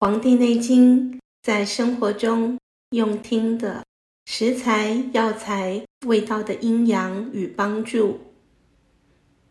[0.02, 1.12] 《黄帝内经》
[1.42, 2.56] 在生活中
[2.92, 3.84] 用听的
[4.24, 8.18] 食材、药材、味道的阴阳与帮助。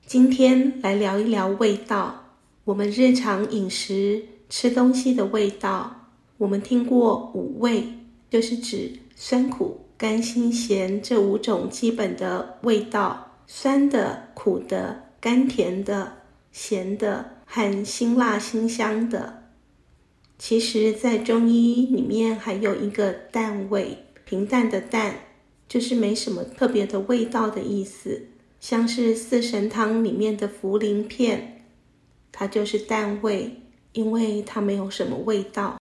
[0.08, 2.34] 今天来聊一聊味道，
[2.64, 6.08] 我们日常饮食吃东西的味道。
[6.40, 7.84] 我们听过五味，
[8.32, 16.12] 就是指酸、苦、甘、辛、咸这五种基本的味道：酸的、苦的、甘甜的、
[16.52, 19.39] 咸的和辛辣辛香的。
[20.40, 25.14] 其实，在中医里面还有一个淡味，平淡的淡，
[25.68, 28.28] 就是没什么特别的味道的意思。
[28.62, 31.66] 像是四神汤里面的茯苓片，
[32.32, 33.52] 它就是淡味，
[33.92, 35.78] 因为它没有什么味道。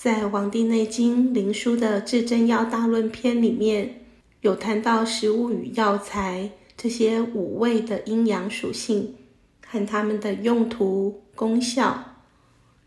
[0.00, 4.04] 在《黄帝内经·灵枢》的《至真药大论篇》里面，
[4.42, 9.16] 有谈到食物与药材这些五味的阴阳属性
[9.66, 12.11] 和它们的用途功效。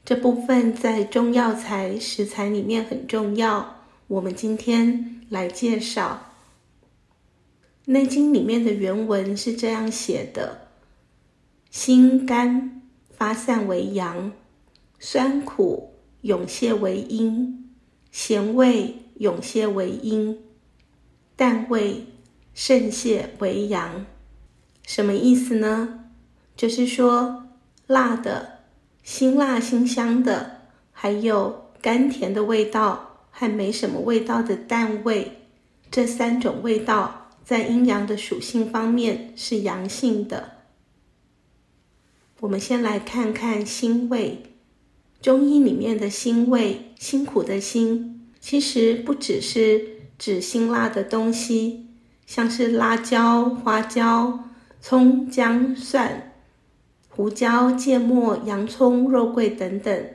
[0.06, 6.28] 这部分在中药材食材里面很重要，我们今天来介绍
[7.92, 10.68] 《内经》里面的原文是这样写的：
[11.72, 14.32] 辛甘发散为阳，
[15.00, 17.72] 酸苦涌泄为阴，
[18.12, 20.40] 咸味涌泄为阴，
[21.36, 22.06] 淡味
[22.54, 24.06] 渗泄为阳。
[24.86, 26.06] 什么意思呢？
[26.56, 27.48] 就是说
[27.88, 28.55] 辣的。
[29.06, 30.62] 辛辣辛香的，
[30.92, 35.44] 还有甘甜的味道还没什么味道的淡味，
[35.92, 40.54] 这三种味道在阴阳的属性方面是阳性的。
[42.40, 44.42] 我们先来看看辛味，
[45.22, 51.86] 中医里面的辛味，辛苦的辛，其实不只是指辛辣的东西，
[52.26, 54.46] 像是辣椒、花椒、
[54.82, 56.32] 葱、姜、蒜。
[57.16, 60.06] 胡椒、芥末、洋葱、肉桂等等，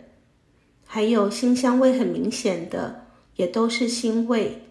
[0.84, 4.64] 还有辛香味很明显的，也都是辛味。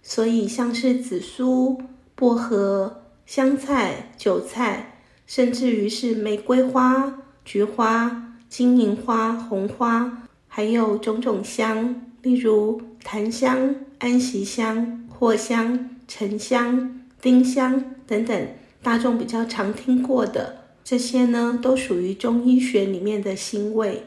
[0.00, 1.82] 所以像是紫苏、
[2.14, 18.48] 薄荷、香菜、韭菜，甚至于是玫瑰花、菊花、金银花、红花，还有种种香，例如檀香、安息香、藿香、沉香、丁香等等，
[18.80, 20.63] 大众比较常听过的。
[20.84, 24.04] 这些呢，都属于中医学里面的辛味。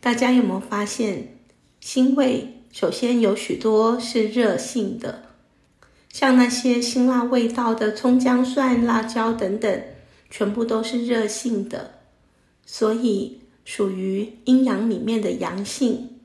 [0.00, 1.36] 大家有没有发现，
[1.80, 5.24] 辛味首先有许多是热性的，
[6.08, 9.82] 像那些辛辣味道的葱、姜、蒜、辣椒等等，
[10.30, 11.98] 全部都是热性的，
[12.64, 16.20] 所以属于阴阳里面的阳性。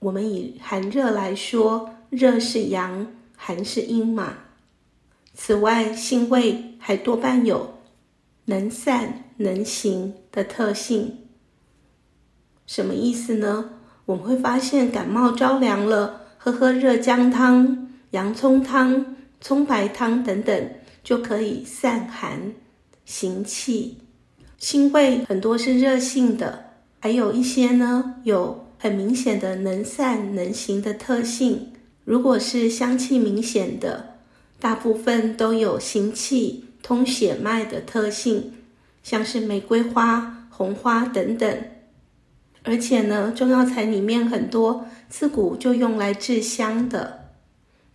[0.00, 4.38] 我们以寒热来说，热是阳，寒是阴嘛。
[5.38, 7.74] 此外，辛味还多半有
[8.46, 11.18] 能散能行的特性。
[12.66, 13.70] 什么意思呢？
[14.06, 20.70] 我们会发现感冒着凉了，喝喝热姜汤、洋葱汤、葱白汤等等，
[21.04, 22.54] 就可以散寒、
[23.04, 23.98] 行气。
[24.56, 31.72] 辛味很多是热性的，还有一些呢，有很明显的能散能行的特性。
[32.04, 34.15] 如果是香气明显的，
[34.58, 38.54] 大部分都有行气、通血脉的特性，
[39.02, 41.64] 像是玫瑰花、红花等等。
[42.62, 47.32] 而且呢，中药材里面很多自古就用来治香的，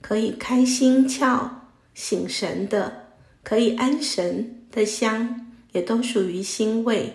[0.02, 1.50] 可以开心窍、
[1.94, 3.08] 醒神的，
[3.44, 7.14] 可以安神的香，也都属于辛味。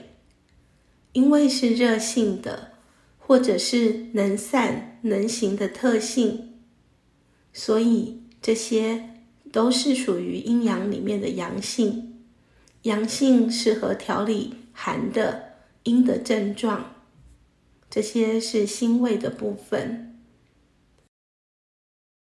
[1.13, 2.73] 因为是热性的，
[3.17, 6.55] 或者是能散能行的特性，
[7.53, 9.11] 所以这些。
[9.53, 12.23] 都是属于阴阳里面的阳性，
[12.83, 16.95] 阳性适合调理寒的阴的症状，
[17.89, 20.16] 这些是辛味的部分。